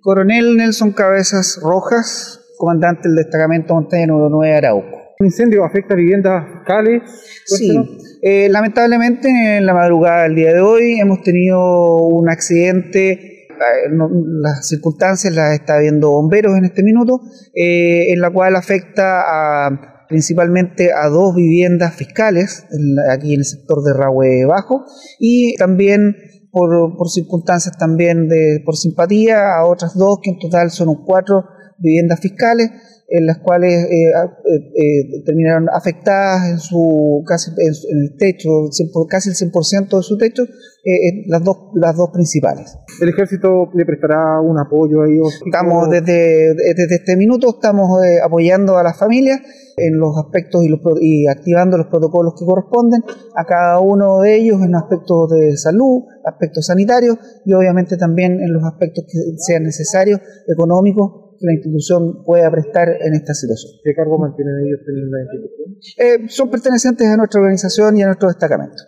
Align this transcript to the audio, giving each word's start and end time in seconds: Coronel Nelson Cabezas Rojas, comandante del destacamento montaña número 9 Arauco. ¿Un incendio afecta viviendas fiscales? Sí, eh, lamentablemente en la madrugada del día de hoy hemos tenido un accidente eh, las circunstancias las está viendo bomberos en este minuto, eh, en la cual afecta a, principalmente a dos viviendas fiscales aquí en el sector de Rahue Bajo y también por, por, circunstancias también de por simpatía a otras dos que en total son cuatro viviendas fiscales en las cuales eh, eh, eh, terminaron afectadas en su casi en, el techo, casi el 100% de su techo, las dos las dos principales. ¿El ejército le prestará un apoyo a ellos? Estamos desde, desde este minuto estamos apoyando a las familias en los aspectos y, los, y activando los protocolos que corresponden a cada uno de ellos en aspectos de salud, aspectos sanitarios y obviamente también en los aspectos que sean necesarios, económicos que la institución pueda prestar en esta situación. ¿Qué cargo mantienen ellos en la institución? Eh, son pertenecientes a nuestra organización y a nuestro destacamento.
Coronel 0.00 0.56
Nelson 0.56 0.92
Cabezas 0.92 1.58
Rojas, 1.60 2.40
comandante 2.56 3.08
del 3.08 3.16
destacamento 3.16 3.74
montaña 3.74 4.06
número 4.06 4.28
9 4.30 4.54
Arauco. 4.54 4.96
¿Un 5.18 5.26
incendio 5.26 5.64
afecta 5.64 5.96
viviendas 5.96 6.44
fiscales? 6.52 7.02
Sí, 7.44 7.76
eh, 8.22 8.48
lamentablemente 8.48 9.28
en 9.28 9.66
la 9.66 9.74
madrugada 9.74 10.22
del 10.22 10.36
día 10.36 10.52
de 10.52 10.60
hoy 10.60 11.00
hemos 11.00 11.22
tenido 11.24 11.96
un 12.06 12.30
accidente 12.30 13.10
eh, 13.48 13.90
las 14.40 14.68
circunstancias 14.68 15.34
las 15.34 15.54
está 15.54 15.78
viendo 15.78 16.10
bomberos 16.10 16.56
en 16.56 16.64
este 16.64 16.84
minuto, 16.84 17.20
eh, 17.52 18.12
en 18.12 18.20
la 18.20 18.30
cual 18.30 18.54
afecta 18.54 19.22
a, 19.26 20.06
principalmente 20.08 20.92
a 20.92 21.08
dos 21.08 21.34
viviendas 21.34 21.96
fiscales 21.96 22.66
aquí 23.10 23.34
en 23.34 23.40
el 23.40 23.44
sector 23.44 23.82
de 23.82 23.94
Rahue 23.94 24.44
Bajo 24.46 24.84
y 25.18 25.56
también 25.56 26.14
por, 26.50 26.96
por, 26.96 27.08
circunstancias 27.08 27.76
también 27.78 28.28
de 28.28 28.62
por 28.64 28.76
simpatía 28.76 29.54
a 29.54 29.66
otras 29.66 29.96
dos 29.96 30.18
que 30.22 30.30
en 30.30 30.38
total 30.38 30.70
son 30.70 30.94
cuatro 31.04 31.44
viviendas 31.78 32.20
fiscales 32.20 32.70
en 33.10 33.24
las 33.24 33.38
cuales 33.38 33.84
eh, 33.84 34.10
eh, 34.10 34.72
eh, 34.76 35.22
terminaron 35.24 35.68
afectadas 35.72 36.50
en 36.50 36.58
su 36.58 37.24
casi 37.26 37.50
en, 37.56 37.72
el 38.02 38.16
techo, 38.18 38.48
casi 39.08 39.30
el 39.30 39.34
100% 39.34 39.96
de 39.96 40.02
su 40.02 40.18
techo, 40.18 40.44
las 41.26 41.42
dos 41.42 41.70
las 41.74 41.96
dos 41.96 42.10
principales. 42.12 42.76
¿El 43.00 43.08
ejército 43.08 43.70
le 43.74 43.84
prestará 43.86 44.40
un 44.40 44.58
apoyo 44.58 45.02
a 45.02 45.08
ellos? 45.08 45.40
Estamos 45.44 45.88
desde, 45.90 46.54
desde 46.54 46.96
este 46.96 47.16
minuto 47.16 47.56
estamos 47.56 47.90
apoyando 48.22 48.76
a 48.76 48.82
las 48.82 48.98
familias 48.98 49.40
en 49.76 49.98
los 49.98 50.16
aspectos 50.18 50.64
y, 50.64 50.68
los, 50.68 50.80
y 51.00 51.26
activando 51.28 51.78
los 51.78 51.86
protocolos 51.86 52.34
que 52.38 52.44
corresponden 52.44 53.02
a 53.36 53.44
cada 53.44 53.80
uno 53.80 54.20
de 54.20 54.36
ellos 54.36 54.60
en 54.62 54.74
aspectos 54.74 55.30
de 55.30 55.56
salud, 55.56 56.04
aspectos 56.24 56.66
sanitarios 56.66 57.16
y 57.44 57.52
obviamente 57.52 57.96
también 57.96 58.40
en 58.40 58.52
los 58.52 58.64
aspectos 58.64 59.04
que 59.06 59.18
sean 59.38 59.62
necesarios, 59.62 60.20
económicos 60.46 61.27
que 61.38 61.46
la 61.46 61.52
institución 61.54 62.24
pueda 62.24 62.50
prestar 62.50 62.88
en 62.88 63.14
esta 63.14 63.34
situación. 63.34 63.72
¿Qué 63.84 63.94
cargo 63.94 64.18
mantienen 64.18 64.54
ellos 64.66 64.80
en 64.86 65.10
la 65.10 65.20
institución? 65.22 65.76
Eh, 65.98 66.28
son 66.28 66.50
pertenecientes 66.50 67.06
a 67.06 67.16
nuestra 67.16 67.40
organización 67.40 67.96
y 67.96 68.02
a 68.02 68.06
nuestro 68.06 68.28
destacamento. 68.28 68.82